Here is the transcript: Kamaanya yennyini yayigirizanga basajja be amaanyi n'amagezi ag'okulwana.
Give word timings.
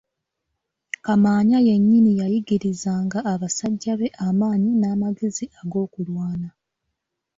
Kamaanya 1.05 1.57
yennyini 1.67 2.11
yayigirizanga 2.19 3.17
basajja 3.41 3.93
be 3.99 4.07
amaanyi 4.27 4.71
n'amagezi 4.79 5.45
ag'okulwana. 5.59 6.49